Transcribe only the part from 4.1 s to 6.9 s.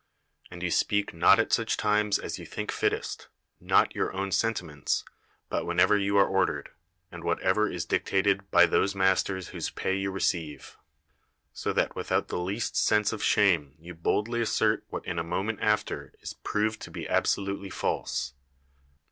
own sentiments— but whenever you are ordered,